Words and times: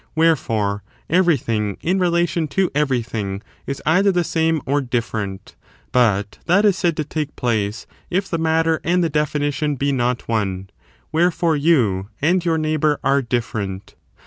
Wherefore, 0.15 0.81
eveiything 1.11 1.77
in 1.79 1.99
relation 1.99 2.47
to 2.47 2.71
everything 2.73 3.43
is 3.67 3.83
either 3.85 4.11
the 4.11 4.23
same 4.23 4.59
or 4.65 4.81
diflTerent; 4.81 5.53
but 5.91 6.39
that 6.47 6.65
is 6.65 6.75
said 6.75 6.97
to 6.97 7.03
take 7.03 7.35
place 7.35 7.85
if 8.09 8.27
the 8.27 8.39
matter 8.39 8.81
and 8.83 9.03
the 9.03 9.11
definition 9.11 9.75
be 9.75 9.91
not 9.91 10.27
one: 10.27 10.71
wherefore, 11.11 11.55
you 11.55 12.09
and 12.19 12.43
your 12.43 12.57
neighbour 12.57 12.99
are 13.03 13.21
different. 13.21 13.93